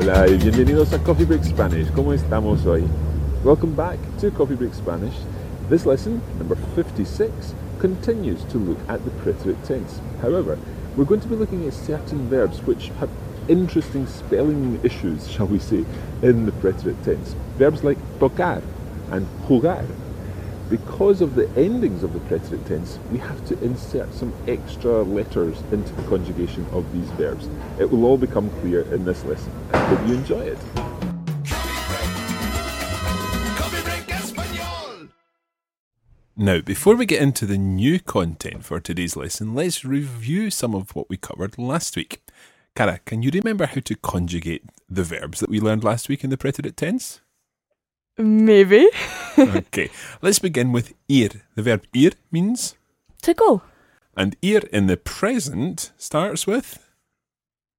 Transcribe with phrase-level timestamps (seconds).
[0.00, 1.90] Hola y bienvenidos a Coffee Break Spanish.
[1.92, 2.84] ¿Cómo estamos hoy?
[3.44, 5.12] Welcome back to Coffee Break Spanish.
[5.68, 10.00] This lesson, number 56, continues to look at the preterite tense.
[10.22, 10.56] However,
[10.96, 13.10] we're going to be looking at certain verbs which have
[13.46, 15.84] interesting spelling issues, shall we say,
[16.22, 17.34] in the preterite tense.
[17.58, 18.62] Verbs like tocar
[19.10, 19.84] and jugar.
[20.70, 25.60] Because of the endings of the preterite tense, we have to insert some extra letters
[25.72, 27.48] into the conjugation of these verbs.
[27.80, 29.50] It will all become clear in this lesson.
[29.72, 30.58] I hope you enjoy it.
[36.36, 40.94] Now, before we get into the new content for today's lesson, let's review some of
[40.94, 42.22] what we covered last week.
[42.76, 46.30] Cara, can you remember how to conjugate the verbs that we learned last week in
[46.30, 47.20] the preterite tense?
[48.20, 48.88] Maybe.
[49.38, 49.90] okay,
[50.20, 51.30] let's begin with ir.
[51.54, 52.74] The verb ir means,
[53.22, 53.62] to go.
[54.16, 56.78] and ir in the present starts with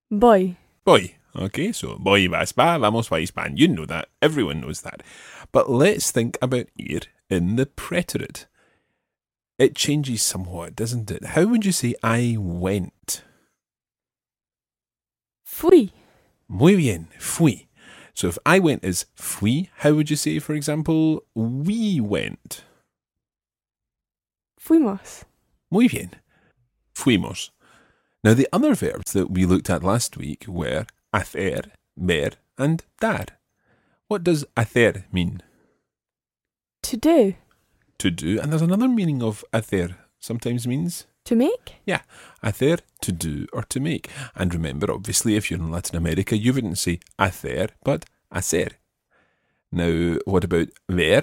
[0.09, 0.57] voy.
[0.85, 1.15] voy.
[1.35, 3.55] Okay, so voy vas va, vamos vais van.
[3.55, 4.09] You know that.
[4.21, 5.01] Everyone knows that.
[5.51, 8.47] But let's think about ir in the preterite.
[9.57, 11.23] It changes somewhat, doesn't it?
[11.23, 13.23] How would you say I went?
[15.45, 15.93] Fui.
[16.49, 17.67] Muy bien, fui.
[18.13, 22.63] So if I went is fui, how would you say, for example, we went?
[24.59, 25.23] Fuimos.
[25.71, 26.11] Muy bien.
[26.93, 27.49] Fuimos.
[28.23, 33.25] Now, the other verbs that we looked at last week were hacer, ver, and dar.
[34.07, 35.41] What does hacer mean?
[36.83, 37.35] To do.
[37.97, 38.39] To do.
[38.39, 39.95] And there's another meaning of hacer.
[40.19, 41.75] Sometimes means, To make.
[41.85, 42.01] yeah,
[42.43, 44.09] hacer, to do or to make.
[44.35, 48.69] And remember, obviously, if you're in Latin America, you wouldn't say hacer, but hacer.
[49.71, 51.21] Now, what about ver?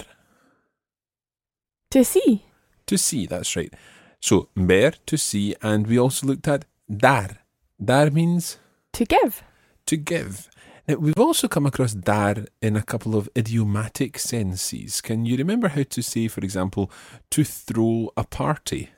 [1.90, 2.44] To see.
[2.86, 3.72] To see, that's right.
[4.20, 6.64] So, ver, to see, and we also looked at
[6.94, 7.38] dar.
[7.82, 8.58] Dar means
[8.92, 9.42] To give.
[9.86, 10.48] to give.
[10.86, 15.00] Now, we've also come across dar in a couple of idiomatic senses.
[15.00, 16.90] Can you remember how to say, for example,
[17.30, 18.90] to throw a party?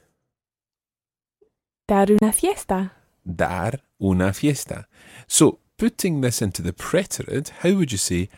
[1.90, 2.92] Dar una fiesta.
[3.26, 4.86] Dar una fiesta.
[5.26, 8.28] So, putting this into the preterite, how would you say,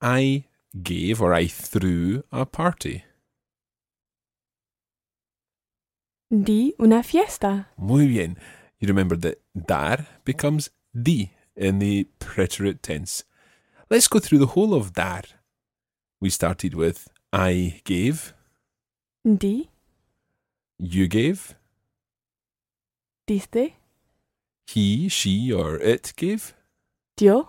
[0.00, 0.44] I
[0.80, 3.02] gave or I threw a party?
[6.30, 7.66] Di una fiesta.
[7.76, 8.36] Muy bien.
[8.78, 13.24] You remember that dar becomes di in the preterite tense.
[13.90, 15.22] Let's go through the whole of dar.
[16.20, 18.34] We started with I gave,
[19.24, 19.68] Di.
[20.78, 21.56] you gave,
[23.30, 23.74] Diste.
[24.66, 26.52] he, she, or it gave.
[27.16, 27.48] Dio.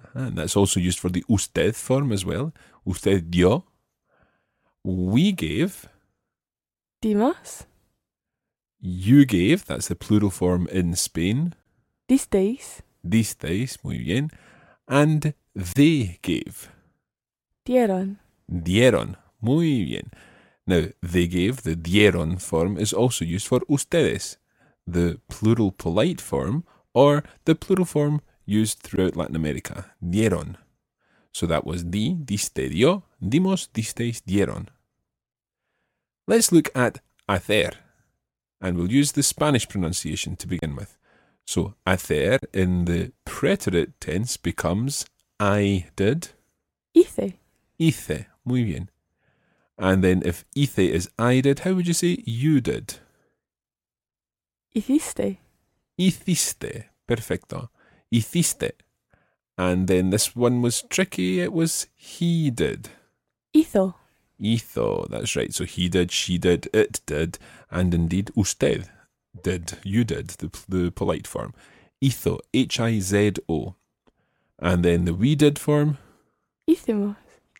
[0.00, 2.52] Ah, and that's also used for the usted form as well.
[2.86, 3.64] Usted dio.
[4.82, 5.88] We gave,
[7.02, 7.66] Dimos.
[8.80, 11.54] you gave, that's the plural form in Spain.
[12.08, 12.80] Disteis.
[13.06, 14.30] Disteis, muy bien.
[14.88, 16.70] And they gave.
[17.66, 18.16] Dieron.
[18.50, 19.16] Dieron.
[19.40, 20.10] Muy bien.
[20.66, 24.38] Now, they gave, the dieron form is also used for ustedes,
[24.86, 29.92] the plural polite form, or the plural form used throughout Latin America.
[30.02, 30.56] Dieron.
[31.32, 34.68] So that was di, diste, dio, dimos, disteis, dieron.
[36.26, 37.72] Let's look at hacer,
[38.60, 40.96] and we'll use the Spanish pronunciation to begin with.
[41.46, 45.04] So, hacer in the preterite tense becomes
[45.38, 46.28] I did,
[46.94, 47.34] Hice.
[47.78, 48.26] hice.
[48.44, 48.88] Muy bien.
[49.76, 52.94] And then if hice is I did, how would you say you did?
[54.74, 55.38] Hiciste.
[55.98, 56.84] Hiciste.
[57.06, 57.70] Perfecto.
[58.10, 58.72] Hiciste.
[59.56, 61.40] And then this one was tricky.
[61.40, 62.88] It was he did.
[63.54, 63.94] Hizo.
[64.40, 65.08] Hizo.
[65.08, 65.54] That's right.
[65.54, 67.38] So he did, she did, it did,
[67.70, 68.88] and indeed usted.
[69.42, 71.54] did, you did, the, the polite form.
[72.02, 73.74] Hizo, H I Z O.
[74.58, 75.98] And then the we did form,
[76.68, 77.16] Hicimos.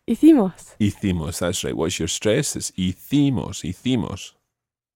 [0.07, 0.75] Hicimos.
[0.79, 1.39] hicimos.
[1.39, 1.75] That's right.
[1.75, 2.55] What's your stress?
[2.55, 4.33] It's hicimos, hicimos.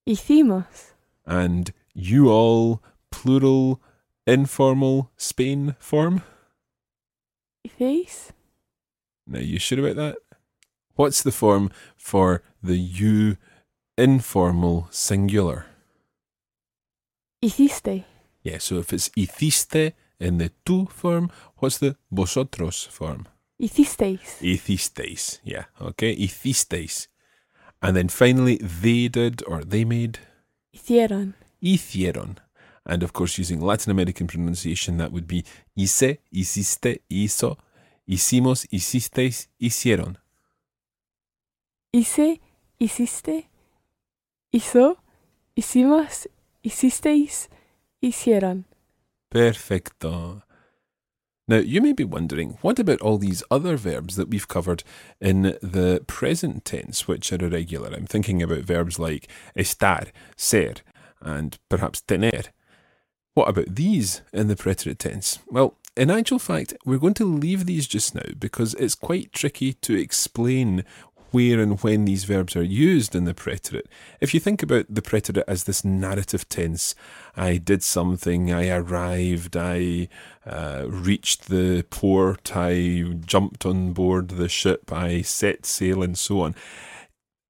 [0.08, 0.92] Hicimos.
[1.26, 2.82] And you all,
[3.12, 3.82] plural,
[4.26, 6.24] informal Spain form.
[7.68, 8.32] Hicéis.
[9.28, 10.18] Now, you sure about that?
[10.96, 13.38] What's the form for the you
[13.98, 15.66] informal singular?
[17.42, 18.06] Hiciste.
[18.44, 23.28] Yeah, so if it's hiciste in the tú form, what's the vosotros form?
[23.62, 24.40] Hicisteis.
[24.42, 25.40] Hicisteis.
[25.44, 27.08] Yeah, okay, hicisteis.
[27.82, 30.20] And then finally, they did or they made
[30.76, 31.34] Hicieron.
[31.64, 32.38] Hicieron.
[32.86, 35.44] And of course, using Latin American pronunciation, that would be
[35.78, 37.58] hice, hiciste, hizo,
[38.08, 40.16] hicimos, hicisteis, hicieron.
[41.94, 42.40] Hice.
[42.80, 43.48] Hiciste.
[44.54, 44.98] Hizo.
[45.58, 46.28] Hicimos.
[46.64, 47.48] Hicisteis.
[48.02, 48.66] Hicieron.
[49.30, 50.44] Perfecto.
[51.48, 54.84] Now, you may be wondering, what about all these other verbs that we've covered
[55.20, 57.90] in the present tense, which are irregular?
[57.92, 59.28] I'm thinking about verbs like
[59.58, 60.76] estar, ser,
[61.22, 62.44] and perhaps tener.
[63.34, 65.40] What about these in the preterite tense?
[65.48, 69.74] Well, in actual fact, we're going to leave these just now because it's quite tricky
[69.74, 70.84] to explain
[71.32, 73.86] where and when these verbs are used in the preterite.
[74.20, 76.96] If you think about the preterite as this narrative tense,
[77.36, 80.08] I did something, I arrived, I
[80.46, 86.42] uh, reached the port, I jumped on board the ship, I set sail, and so
[86.42, 86.56] on.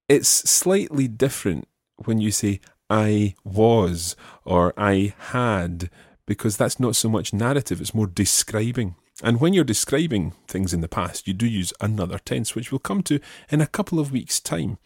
[0.08, 1.68] It's slightly different
[2.04, 4.16] when you say I was
[4.46, 5.90] or I had,
[6.26, 8.96] because that's not so much narrative, it's more describing.
[9.22, 12.80] And when you're describing things in the past, you do use another tense, which we'll
[12.80, 13.20] come to
[13.50, 14.78] in a couple of weeks' time.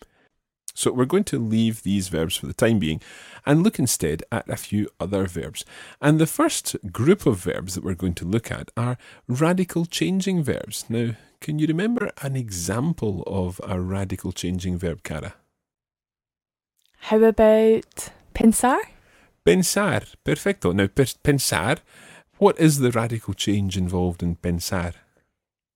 [0.74, 3.00] So we're going to leave these verbs for the time being
[3.46, 5.64] and look instead at a few other verbs.
[6.02, 8.98] And the first group of verbs that we're going to look at are
[9.28, 10.86] radical changing verbs.
[10.90, 11.12] Now,
[11.42, 15.36] can you remember an example of a radical changing verb, Cara?
[17.08, 18.80] How about pensar?
[19.46, 20.06] Pensar.
[20.24, 20.72] Perfecto.
[20.72, 21.80] Now, pensar,
[22.38, 24.94] what is the radical change involved in pensar?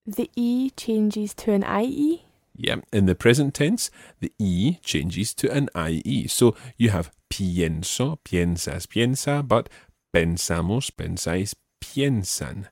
[0.06, 2.24] The E changes to an IE.
[2.56, 3.90] Yeah, in the present tense,
[4.20, 6.28] the E changes to an IE.
[6.28, 9.68] So you have pienso, piensas, piensa, but
[10.16, 11.54] pensamos, pensáis,
[11.84, 12.68] piensan.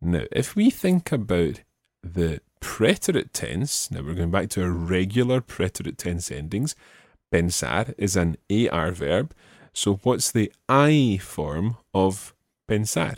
[0.00, 1.60] Now, if we think about
[2.02, 6.74] the preterite tense, now we're going back to our regular preterite tense endings.
[7.36, 9.34] Pensar is an AR verb.
[9.74, 12.34] So what's the I form of
[12.66, 13.16] pensar?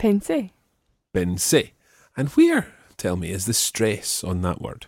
[0.00, 0.50] Pensé.
[1.12, 1.72] Pensé.
[2.16, 4.86] And where, tell me, is the stress on that word?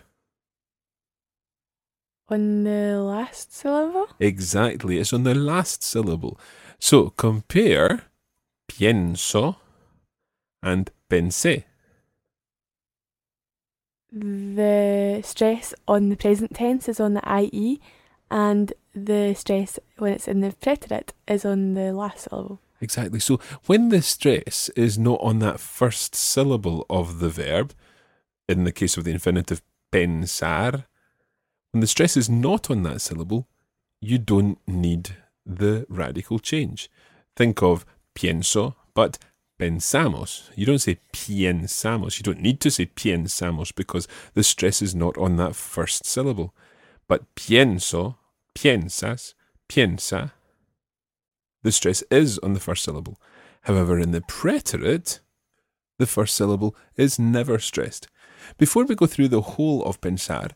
[2.29, 4.07] On the last syllable?
[4.17, 6.39] Exactly, it's on the last syllable.
[6.79, 8.03] So compare
[8.71, 9.57] pienso
[10.61, 11.65] and pensé.
[14.15, 17.81] The stress on the present tense is on the IE,
[18.29, 22.59] and the stress when it's in the preterite is on the last syllable.
[22.79, 23.19] Exactly.
[23.19, 27.73] So when the stress is not on that first syllable of the verb,
[28.47, 30.85] in the case of the infinitive pensar,
[31.71, 33.47] when the stress is not on that syllable,
[33.99, 36.89] you don't need the radical change.
[37.35, 39.17] Think of pienso, but
[39.63, 40.49] pensamos.
[40.55, 42.17] You don't say piensamos.
[42.17, 46.53] You don't need to say piensamos because the stress is not on that first syllable.
[47.07, 48.15] But pienso,
[48.55, 49.33] piensas,
[49.69, 50.31] piensa,
[51.63, 53.19] the stress is on the first syllable.
[53.61, 55.19] However, in the preterite,
[55.97, 58.07] the first syllable is never stressed.
[58.57, 60.51] Before we go through the whole of pensar,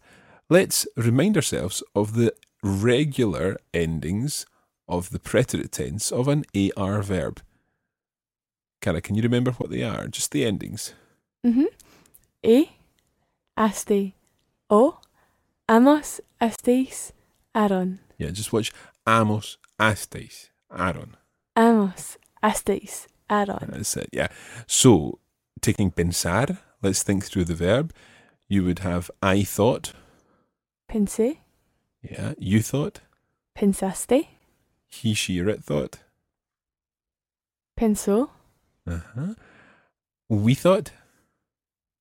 [0.49, 4.45] let's remind ourselves of the regular endings
[4.89, 6.43] of the preterite tense of an
[6.75, 7.41] AR verb.
[8.81, 10.07] Cara, can you remember what they are?
[10.07, 10.93] Just the endings.
[11.45, 11.65] Mm-hmm.
[12.43, 12.69] E,
[13.57, 14.13] aste,
[14.69, 14.99] o,
[15.67, 17.11] amos, astéis,
[17.53, 17.99] aron.
[18.17, 18.71] Yeah, just watch
[19.07, 21.17] amos, astes, aron.
[21.55, 23.67] Amos, astéis, aron.
[23.69, 24.27] That's it, yeah.
[24.67, 25.19] So,
[25.61, 27.93] taking pensar, let's think through the verb.
[28.47, 29.93] You would have I thought,
[30.89, 31.39] Pensé,
[32.01, 33.01] yeah, you thought,
[33.57, 34.27] pensaste,
[34.85, 35.99] he, she, or it thought,
[37.77, 38.29] pensó,
[38.87, 39.33] uh-huh.
[40.29, 40.91] we thought,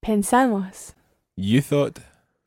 [0.05, 0.95] pensamos,
[1.37, 1.99] you thought,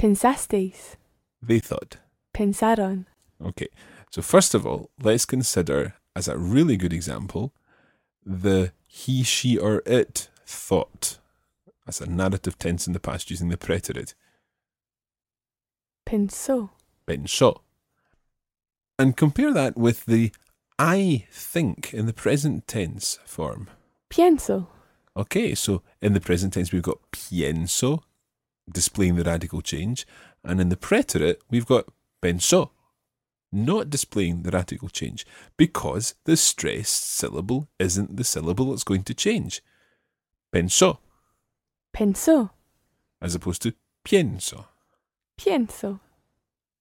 [0.01, 0.95] pensasteis,
[1.41, 1.97] they thought.
[2.33, 3.05] pensaron.
[3.43, 3.67] Okay,
[4.11, 7.53] so first of all, let's consider as a really good example
[8.25, 11.19] the he, she, or it thought.
[11.89, 14.13] as a narrative tense in the past using the preterite.
[16.05, 16.69] Pensó,
[17.07, 17.61] Pensó.
[18.99, 20.31] And compare that with the
[20.77, 23.69] I think in the present tense form.
[24.09, 24.67] Pienso.
[25.15, 28.01] Okay, so in the present tense, we've got pienso,
[28.71, 30.07] displaying the radical change.
[30.43, 31.85] And in the preterite, we've got
[32.21, 32.69] pensó,
[33.51, 35.25] not displaying the radical change,
[35.57, 39.61] because the stressed syllable isn't the syllable that's going to change.
[40.53, 40.99] Pensó,
[41.93, 42.51] Pensó.
[43.21, 43.73] as opposed to
[44.05, 44.65] pienso.
[45.37, 45.99] Pienso.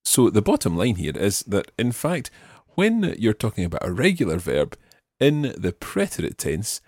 [0.05, 2.31] So the bottom line here is that, in fact,
[2.77, 4.77] when you're talking about a regular verb
[5.21, 6.81] in the preterite tense,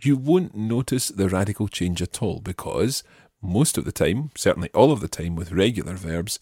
[0.00, 3.02] you won't notice the radical change at all because
[3.42, 6.40] most of the time, certainly all of the time with regular verbs,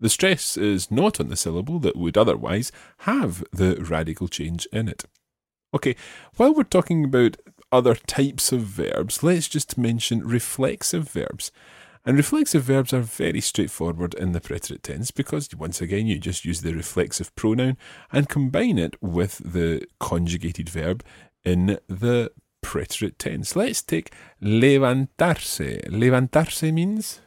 [0.00, 4.88] the stress is not on the syllable that would otherwise have the radical change in
[4.88, 5.04] it.
[5.74, 5.96] Okay,
[6.36, 7.36] while we're talking about
[7.70, 11.50] other types of verbs, let's just mention reflexive verbs.
[12.04, 16.44] And reflexive verbs are very straightforward in the preterite tense because, once again, you just
[16.44, 17.76] use the reflexive pronoun
[18.10, 21.04] and combine it with the conjugated verb
[21.44, 22.32] in the
[22.62, 23.54] preterite tense.
[23.56, 25.86] Let's take levantarse.
[25.88, 27.20] Levantarse means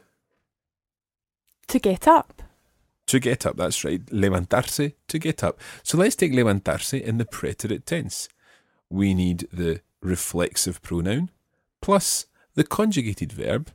[1.68, 2.42] To get up.
[3.06, 3.56] to get up.
[3.56, 4.04] That's right.
[4.06, 5.60] Levantarse, to get up.
[5.82, 8.28] So let's take levantarse in the preterite tense.
[8.90, 11.30] We need the reflexive pronoun
[11.80, 13.70] plus the conjugated verb.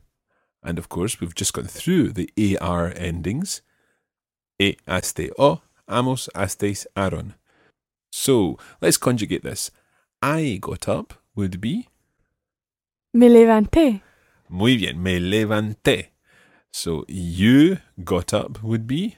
[0.62, 3.62] And of course, we've just gone through the AR endings.
[4.58, 7.34] E, aste, o, amos, astes, aron.
[8.12, 9.70] So let's conjugate this.
[10.20, 11.88] I got up would be
[13.12, 14.02] Me levanté.
[14.48, 16.10] muy bien, me levanté.
[16.72, 19.16] So you got up would be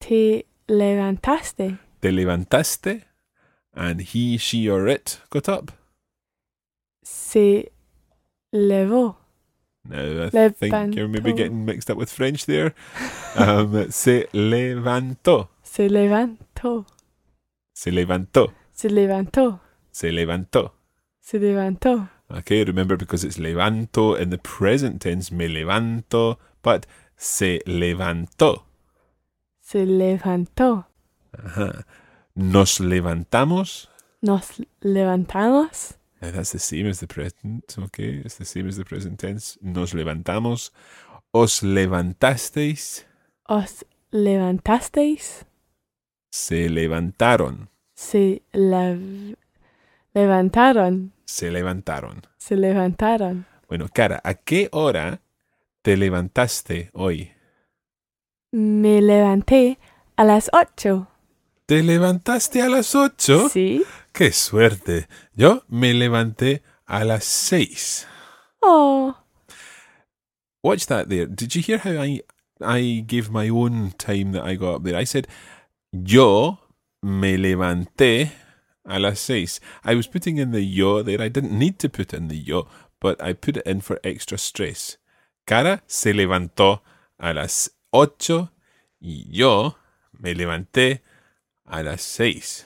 [0.00, 1.78] Te levantaste.
[2.00, 3.02] te levantaste,
[3.74, 5.72] and he, she, or it got up.
[7.02, 7.72] Se
[8.52, 9.16] levó.
[9.86, 12.74] Now, I think you're maybe getting mixed up with French there.
[13.36, 15.48] Um, se levantó.
[15.62, 16.86] Se levantó.
[17.74, 18.52] Se levantó.
[18.72, 19.60] Se levantó.
[19.92, 20.72] Se levantó.
[21.24, 22.10] Se levantó.
[22.30, 28.64] Okay, remember because it's levanto in the present tense, me levanto, but se levantó.
[29.58, 30.84] Se levantó.
[31.32, 31.86] Ajá.
[32.36, 33.88] Nos levantamos.
[34.20, 35.94] Nos levantamos.
[36.20, 38.20] Now, that's the same as the present, okay?
[38.22, 39.56] It's the same as the present tense.
[39.62, 40.72] Nos levantamos.
[41.32, 43.06] Os levantasteis.
[43.48, 45.46] Os levantasteis.
[46.30, 47.68] Se levantaron.
[47.94, 49.36] Se lev-
[50.14, 51.12] levantaron.
[51.24, 52.22] Se levantaron.
[52.36, 53.46] Se levantaron.
[53.68, 55.20] Bueno, cara, ¿a qué hora
[55.82, 57.32] te levantaste hoy?
[58.52, 59.78] Me levanté
[60.16, 61.08] a las ocho.
[61.66, 63.48] ¿Te levantaste a las ocho?
[63.48, 63.82] Sí.
[64.12, 65.08] ¡Qué suerte!
[65.34, 68.06] Yo me levanté a las seis.
[68.60, 69.16] Oh.
[70.62, 71.26] Watch that there.
[71.26, 72.22] Did you hear how I
[72.60, 74.96] I gave my own time that I got up there?
[74.96, 75.26] I said,
[75.90, 76.60] Yo
[77.02, 78.32] me levanté
[78.86, 79.60] a las seis.
[79.84, 81.20] I was putting in the yo there.
[81.20, 82.68] I didn't need to put in the yo,
[83.00, 84.96] but I put it in for extra stress.
[85.46, 86.80] Cara se levantó
[87.18, 88.50] a las ocho
[89.00, 89.76] y yo
[90.18, 91.00] me levanté
[91.66, 92.64] a las seis.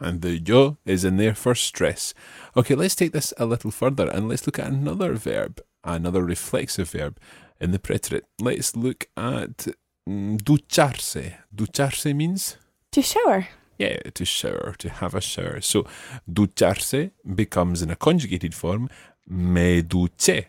[0.00, 2.14] And the yo is in there for stress.
[2.56, 6.90] Okay, let's take this a little further and let's look at another verb, another reflexive
[6.90, 7.18] verb
[7.60, 8.24] in the preterite.
[8.40, 9.68] Let's look at
[10.08, 11.34] mm, ducharse.
[11.54, 12.56] Ducharse means,
[12.92, 13.48] To shower.
[13.78, 15.60] Yeah, to shower, to have a shower.
[15.60, 15.84] So
[16.26, 18.88] ducharse becomes in a conjugated form,
[19.26, 20.46] me duché.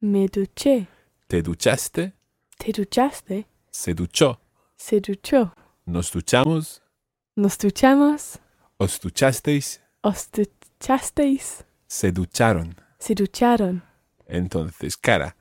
[0.00, 0.86] Me duché.
[1.28, 2.12] Te duchaste,
[2.58, 3.44] Te duchaste.
[3.70, 4.38] se duchó.
[4.76, 5.52] Se duchó.
[5.86, 6.80] Nos duchamos,
[7.36, 8.38] Nos duchamos.
[8.78, 11.64] os duchasteis, Os duchasteis.
[11.88, 12.74] se ducharon.
[12.98, 13.82] Se ducharon.
[14.26, 15.36] Entonces, cara,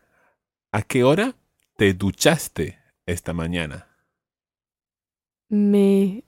[0.71, 1.35] ¿a qué hora
[1.77, 3.87] te duchaste esta mañana?
[5.49, 6.23] Me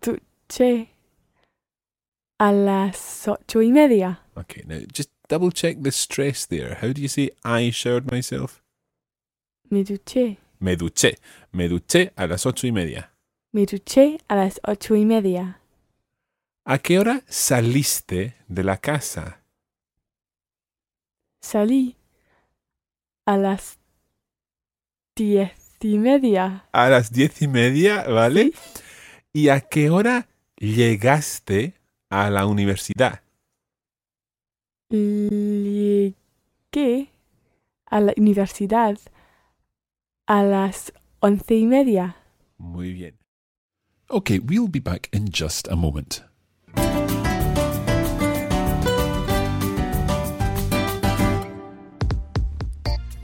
[0.00, 0.88] duché
[2.38, 4.20] a las ocho y media.
[4.36, 6.78] Okay, now just double check the stress there.
[6.80, 8.62] How do you say I showered myself?
[9.70, 10.38] Me duché.
[10.60, 11.16] Me duché.
[11.52, 13.10] Me duché a las ocho y media.
[13.52, 15.60] Me duché a las ocho y media.
[16.66, 19.42] ¿A qué hora saliste de la casa?
[21.42, 21.96] Salí
[23.26, 23.78] a las
[25.14, 26.66] diez y media.
[26.72, 28.52] A las diez y media, ¿vale?
[29.36, 31.74] ¿Y a qué hora llegaste
[32.08, 33.22] a la universidad?
[34.90, 36.14] Llegué
[37.86, 38.96] a la universidad
[40.26, 42.16] a las once y media.
[42.58, 43.18] Muy bien.
[44.08, 46.22] Okay, we'll be back in just a moment.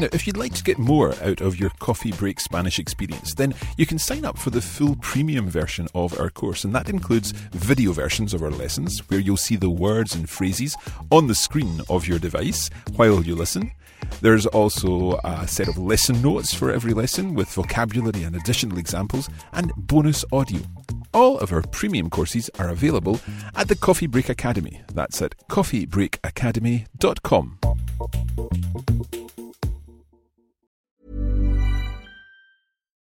[0.00, 3.52] Now, if you'd like to get more out of your coffee break Spanish experience, then
[3.76, 7.32] you can sign up for the full premium version of our course, and that includes
[7.52, 10.74] video versions of our lessons where you'll see the words and phrases
[11.10, 13.72] on the screen of your device while you listen.
[14.22, 19.28] There's also a set of lesson notes for every lesson with vocabulary and additional examples
[19.52, 20.60] and bonus audio.
[21.12, 23.20] All of our premium courses are available
[23.54, 24.80] at the Coffee Break Academy.
[24.94, 27.58] That's at coffeebreakacademy.com.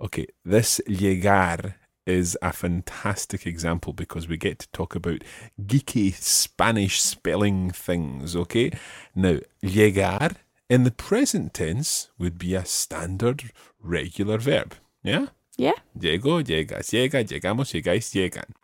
[0.00, 1.74] Okay, this llegar
[2.06, 5.22] is a fantastic example because we get to talk about
[5.60, 8.70] geeky Spanish spelling things, okay?
[9.14, 10.36] Now, llegar
[10.70, 15.26] in the present tense would be a standard regular verb, yeah?
[15.56, 15.74] Yeah.
[15.98, 18.54] Llego, llegas, llega, llegamos, llegáis, llegan.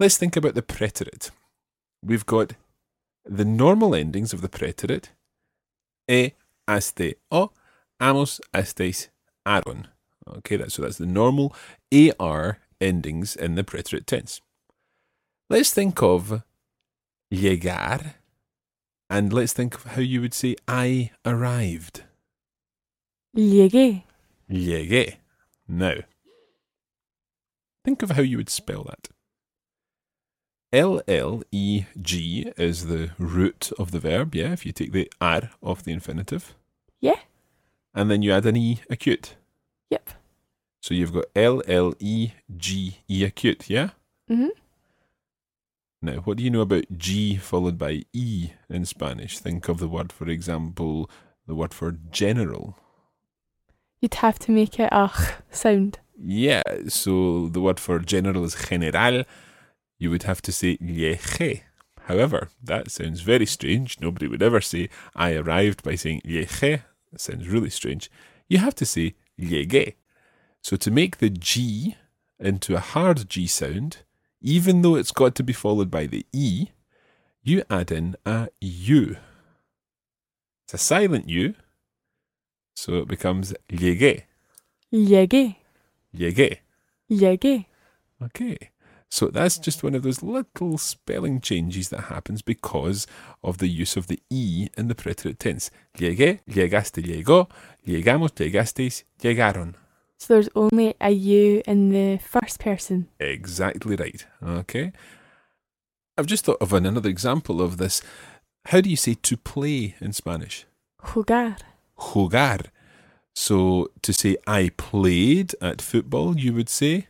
[0.00, 1.30] Let's think about the preterite.
[2.02, 2.54] We've got
[3.24, 5.10] the normal endings of the preterite.
[6.08, 6.32] E,
[6.66, 7.50] aste, o,
[8.00, 9.08] amos, estéis,
[9.44, 9.88] aron.
[10.28, 11.54] Okay, so that's the normal
[11.92, 14.40] AR endings in the preterite tense.
[15.48, 16.42] Let's think of
[17.30, 18.14] llegar
[19.08, 22.02] and let's think of how you would say I arrived.
[23.36, 24.02] Llegué.
[24.50, 25.16] Llegué.
[25.68, 25.96] Now,
[27.84, 29.08] think of how you would spell that.
[30.72, 35.10] L L E G is the root of the verb, yeah, if you take the
[35.20, 36.54] R off the infinitive.
[37.00, 37.20] Yeah.
[37.94, 39.36] And then you add an E acute.
[39.90, 40.10] Yep.
[40.80, 43.90] So you've got L L E G E acute, yeah?
[44.30, 44.50] Mhm.
[46.02, 49.38] Now, what do you know about G followed by E in Spanish?
[49.38, 51.10] Think of the word, for example,
[51.46, 52.76] the word for general.
[54.00, 55.10] You'd have to make it a
[55.50, 55.98] sound.
[56.18, 59.24] Yeah, so the word for general is general.
[59.98, 61.62] You would have to say llegué.
[62.02, 63.98] However, that sounds very strange.
[64.00, 66.20] Nobody would ever say I arrived by saying.
[66.24, 68.10] That sounds really strange.
[68.48, 69.94] You have to say llegué.
[70.62, 71.96] So to make the G
[72.38, 73.98] into a hard G sound,
[74.40, 76.68] even though it's got to be followed by the E,
[77.42, 79.16] you add in a U.
[80.64, 81.54] It's a silent U,
[82.74, 84.24] so it becomes llegué.
[84.92, 85.56] Llegué.
[86.14, 86.58] Llegué.
[87.10, 87.66] Llegué.
[88.22, 88.70] Okay.
[89.08, 93.06] So that's just one of those little spelling changes that happens because
[93.42, 95.70] of the use of the E in the preterite tense.
[95.96, 97.48] Llegué, llegaste, llegó,
[97.86, 99.74] llegamos, llegasteis, llegaron.
[100.18, 103.08] So there's only a U in the first person.
[103.20, 104.26] Exactly right.
[104.42, 104.92] Okay.
[106.18, 108.02] I've just thought of another example of this.
[108.66, 110.66] How do you say to play in Spanish?
[111.12, 111.58] Jugar.
[111.98, 112.66] Jugar.
[113.34, 117.06] So to say I played at football, you would say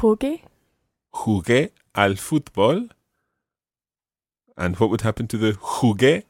[0.00, 0.40] Jugué.
[1.12, 2.88] jugué al fútbol.
[4.56, 6.24] And what would happen to the jugué?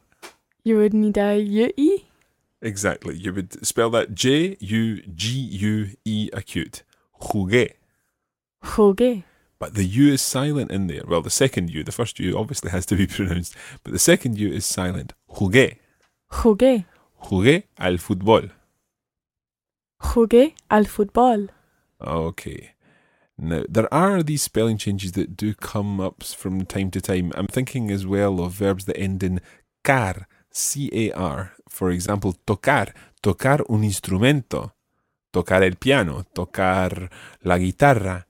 [0.63, 2.03] You would need a UE.
[2.61, 3.15] Exactly.
[3.17, 6.83] You would spell that J U G U E acute.
[7.21, 7.73] Jugué.
[8.63, 9.23] Jugué.
[9.59, 11.03] But the U is silent in there.
[11.07, 14.37] Well, the second U, the first U obviously has to be pronounced, but the second
[14.37, 15.13] U is silent.
[15.29, 15.77] Jugué.
[16.31, 16.85] Jugué.
[17.23, 18.51] Jugué al fútbol.
[20.01, 21.49] Jugué al fútbol.
[22.01, 22.71] Okay.
[23.37, 27.31] Now, there are these spelling changes that do come up from time to time.
[27.35, 29.41] I'm thinking as well of verbs that end in
[29.83, 31.53] car, C A R.
[31.67, 32.93] For example, tocar,
[33.23, 34.73] tocar un instrumento,
[35.33, 37.09] tocar el piano, tocar
[37.43, 38.25] la guitarra.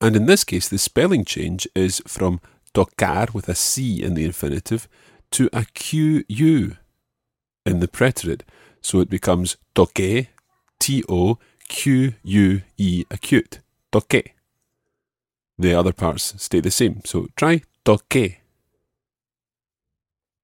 [0.00, 2.40] And in this case, the spelling change is from
[2.72, 4.88] tocar with a C in the infinitive
[5.32, 6.76] to a QU
[7.64, 8.42] in the preterite.
[8.80, 10.28] So it becomes toque,
[10.78, 11.38] T O
[11.68, 13.58] Q U E acute.
[13.96, 14.34] Toque.
[15.58, 17.00] The other parts stay the same.
[17.06, 18.42] So try toque.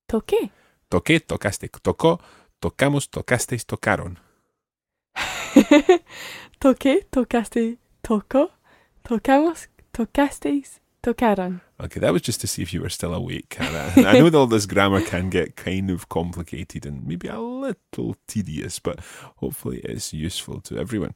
[0.08, 0.50] Toque.
[0.90, 2.18] Toqué, tocaste, tocó,
[2.60, 4.18] tocamos, tocasteis, tocaron.
[6.58, 8.52] Toque, tocaste, toco,
[9.02, 11.60] tocamos, tocasteis, tocaron.
[11.78, 13.56] Okay, that was just to see if you were still awake.
[13.60, 18.16] I know that all this grammar can get kind of complicated and maybe a little
[18.26, 19.00] tedious, but
[19.36, 21.14] hopefully it's useful to everyone.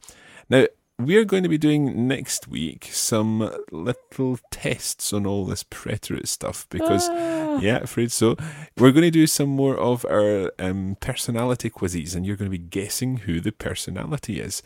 [0.49, 0.67] Now,
[0.99, 6.65] we're going to be doing next week some little tests on all this preterite stuff
[6.69, 7.59] because, Ah.
[7.59, 8.35] yeah, afraid so.
[8.77, 12.57] We're going to do some more of our um, personality quizzes, and you're going to
[12.57, 14.63] be guessing who the personality is.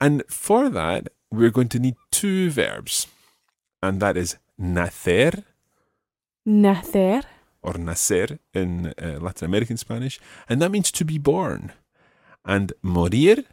[0.00, 3.06] And for that, we're going to need two verbs,
[3.82, 5.44] and that is nacer
[6.46, 7.24] Nacer,
[7.62, 11.72] or nacer in uh, Latin American Spanish, and that means to be born.
[12.44, 13.44] And morir,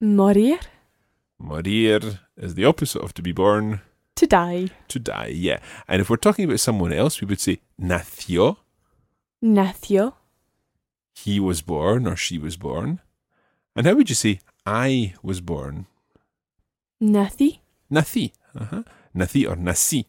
[0.00, 0.58] morir,
[1.42, 3.80] morir is the opposite of to be born,
[4.16, 4.68] to die.
[4.88, 5.58] to die, yeah.
[5.88, 8.56] And if we're talking about someone else, we would say nació,
[9.42, 10.14] Nació,
[11.14, 13.00] he was born or she was born.
[13.74, 15.86] And how would you say I was born?
[17.02, 17.58] nací,
[17.90, 18.84] Nací, ajá.
[19.14, 20.04] nací or nací.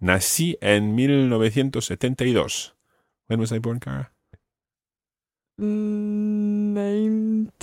[0.00, 2.70] Nací en 1972.
[3.26, 4.10] When was I born, Cara?
[5.60, 6.74] mm,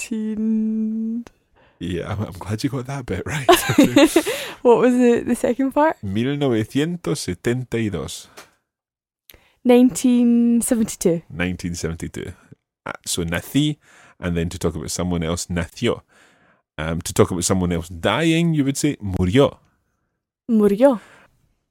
[0.04, 1.26] nineteen.
[1.84, 3.46] Yeah, I'm, I'm glad you got that bit right.
[4.62, 5.98] what was the, the second part?
[6.02, 8.30] 1972.
[9.64, 11.24] 1972.
[11.28, 12.34] 1972.
[12.86, 13.78] Uh, So nací,
[14.18, 16.04] and then to talk about someone else, nació.
[16.78, 19.58] Um, to talk about someone else dying, you would say murió.
[20.50, 21.02] Murió.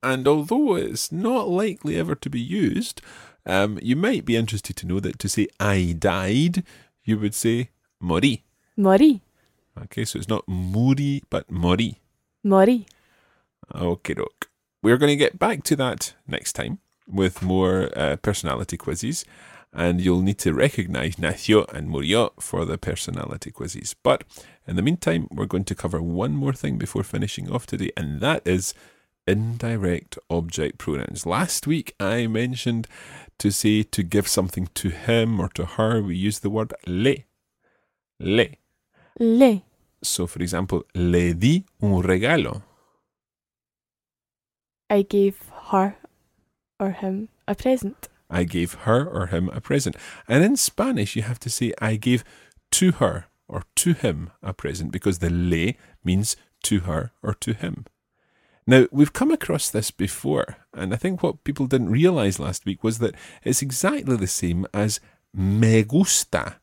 [0.02, 3.00] And although it's not likely ever to be used,
[3.46, 6.64] um, you might be interested to know that to say I died,
[7.02, 7.70] you would say
[8.02, 8.42] morí.
[8.78, 9.20] Morí.
[9.80, 11.96] Okay, so it's not muri, but morí.
[12.44, 12.86] Morí.
[13.74, 14.48] Okay, doke.
[14.82, 19.24] We're going to get back to that next time with more uh, personality quizzes,
[19.72, 23.94] and you'll need to recognize nació and murió for the personality quizzes.
[24.02, 24.24] But
[24.66, 28.20] in the meantime, we're going to cover one more thing before finishing off today, and
[28.20, 28.74] that is
[29.26, 31.24] indirect object pronouns.
[31.24, 32.88] Last week, I mentioned
[33.38, 37.14] to say to give something to him or to her, we use the word le.
[38.18, 38.46] Le.
[39.18, 39.62] Le.
[40.02, 42.62] So, for example, le di un regalo.
[44.90, 45.96] I gave her
[46.78, 48.08] or him a present.
[48.28, 49.96] I gave her or him a present.
[50.26, 52.24] And in Spanish, you have to say, I gave
[52.72, 57.52] to her or to him a present because the le means to her or to
[57.52, 57.84] him.
[58.66, 62.84] Now, we've come across this before, and I think what people didn't realize last week
[62.84, 65.00] was that it's exactly the same as
[65.34, 66.56] me gusta.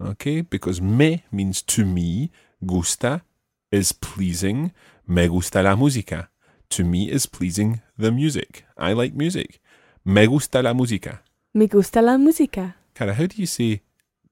[0.00, 2.30] Okay, because me means to me,
[2.64, 3.22] gusta
[3.70, 4.72] is pleasing,
[5.06, 6.28] me gusta la música.
[6.70, 8.64] To me is pleasing the music.
[8.76, 9.60] I like music.
[10.04, 11.20] Me gusta la música.
[11.54, 12.74] Me gusta la música.
[12.94, 13.82] Cara, how do you say,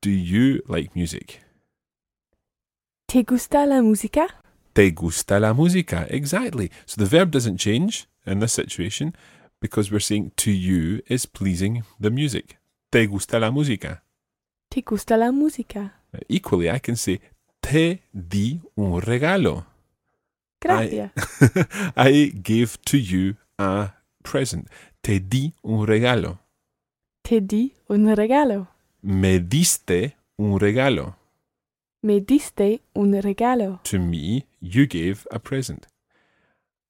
[0.01, 1.41] do you like music?
[3.07, 4.27] ¿Te gusta la música?
[4.75, 6.07] Te gusta la música.
[6.11, 6.71] Exactly.
[6.85, 9.15] So the verb doesn't change in this situation
[9.61, 12.59] because we're saying to you is pleasing the music.
[12.91, 14.04] Te gusta la música.
[14.75, 16.01] ¿Te gusta la música?
[16.29, 17.21] Equally, I can say,
[17.61, 19.67] te di un regalo.
[20.61, 21.13] Gracias.
[21.97, 24.69] I gave to you a present.
[25.01, 26.41] Te di un regalo.
[27.23, 28.67] Te di un regalo.
[29.03, 31.19] Me diste un regalo.
[32.03, 33.79] Me diste un regalo.
[33.85, 35.87] To me, you gave a present.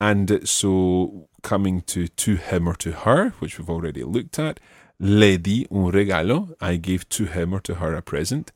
[0.00, 4.58] And so, coming to to him or to her, which we've already looked at,
[4.98, 6.54] le di un regalo.
[6.60, 8.52] I gave to him or to her a present.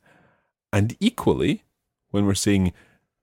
[0.72, 1.64] And equally,
[2.10, 2.72] when we're saying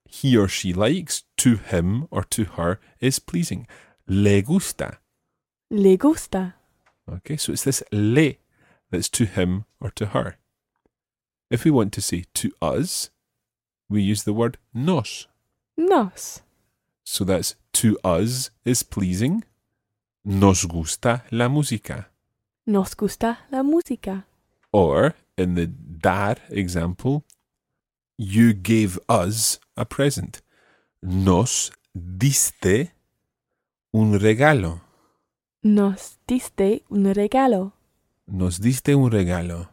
[0.06, 3.68] he or she likes, to him or to her is pleasing.
[4.08, 5.00] Le gusta.
[5.70, 6.56] Le gusta.
[7.12, 8.34] Okay, so it's this le
[8.92, 10.38] that's to him or to her.
[11.50, 13.10] If we want to say to us,
[13.90, 15.28] we use the word nos.
[15.78, 16.42] Nos.
[17.04, 19.44] So that's to us is pleasing.
[20.24, 22.06] Nos gusta la música.
[22.68, 24.26] Nos gusta la música.
[24.72, 27.24] Or in the dar example,
[28.18, 30.42] you gave us a present.
[31.02, 32.94] Nos diste
[33.94, 34.82] un regalo.
[35.62, 37.74] Nos diste un regalo.
[38.28, 39.70] Nos diste un regalo.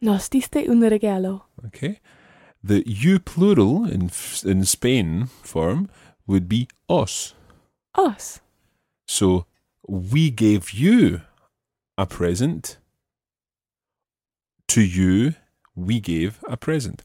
[0.00, 1.46] Nos diste un regalo.
[1.66, 2.00] Okay.
[2.62, 4.10] The you plural in,
[4.44, 5.88] in Spain form
[6.26, 7.34] would be os.
[7.96, 8.40] Os.
[9.06, 9.46] So
[9.86, 11.20] we gave you
[11.96, 12.78] a present.
[14.68, 15.34] To you,
[15.74, 17.02] we gave a present.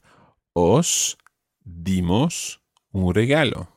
[0.54, 1.16] Os
[1.64, 2.58] dimos
[2.92, 3.68] un regalo.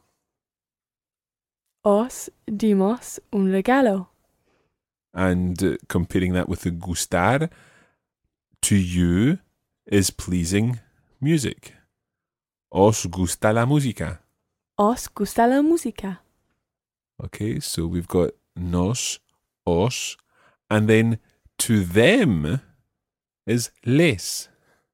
[1.83, 4.07] Os dimos un regalo.
[5.13, 7.49] And uh, comparing that with the gustar,
[8.61, 9.37] to you
[9.85, 10.79] is pleasing
[11.21, 11.73] music.
[12.71, 14.19] Os gusta la música.
[14.77, 16.19] Os gusta la música.
[17.23, 19.19] Okay, so we've got nos,
[19.65, 20.17] os,
[20.69, 21.19] and then
[21.59, 22.61] to them
[23.45, 24.49] is les.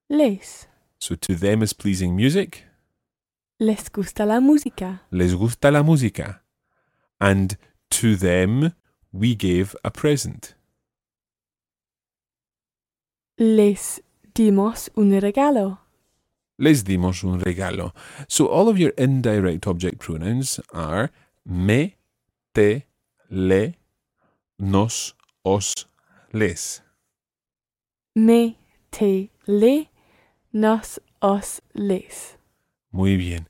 [0.08, 0.66] Les.
[0.98, 2.64] So to them is pleasing music.
[3.58, 5.02] Les gusta la música.
[5.10, 6.40] Les gusta la música.
[7.20, 7.56] And
[7.90, 8.72] to them
[9.12, 10.54] we gave a present.
[13.38, 14.00] Les
[14.34, 15.78] dimos un regalo.
[16.58, 17.92] Les dimos un regalo.
[18.28, 21.10] So all of your indirect object pronouns are
[21.46, 21.96] me,
[22.54, 22.84] te,
[23.30, 23.74] le,
[24.58, 25.86] nos, os,
[26.32, 26.80] les.
[28.14, 28.56] Me,
[28.90, 29.88] te, le,
[30.52, 32.36] nos, os, les.
[32.92, 33.46] Muy bien.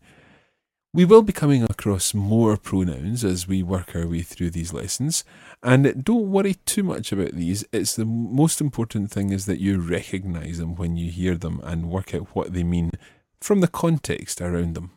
[0.93, 5.23] We will be coming across more pronouns as we work our way through these lessons.
[5.63, 7.65] And don't worry too much about these.
[7.73, 11.91] It's the most important thing is that you recognize them when you hear them and
[11.91, 12.91] work out what they mean
[13.41, 14.91] from the context around them.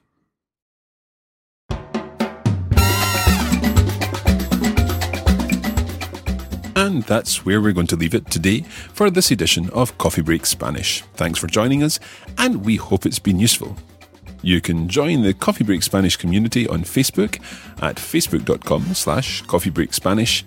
[6.94, 8.62] And that's where we're going to leave it today
[8.94, 11.02] for this edition of Coffee Break Spanish.
[11.16, 12.00] Thanks for joining us,
[12.38, 13.76] and we hope it's been useful.
[14.44, 17.42] You can join the Coffee Break Spanish community on Facebook
[17.82, 20.44] at facebook.com slash coffeebreakspanish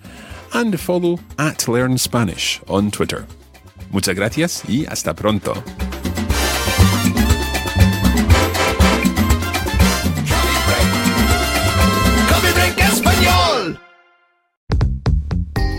[0.55, 3.27] and follow at Learn Spanish on Twitter.
[3.91, 5.53] Muchas gracias y hasta pronto.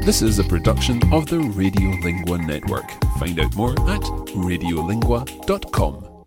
[0.07, 2.89] This is a production of the Radiolingua Network.
[3.19, 6.23] Find out more at radiolingua.com.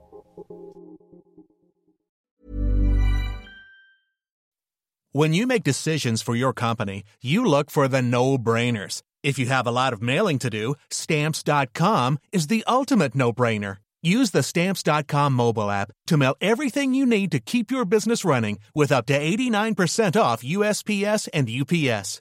[5.12, 9.01] When you make decisions for your company, you look for the no brainers.
[9.23, 13.79] If you have a lot of mailing to do, stamps.com is the ultimate no brainer.
[14.03, 18.59] Use the stamps.com mobile app to mail everything you need to keep your business running
[18.75, 22.21] with up to 89% off USPS and UPS.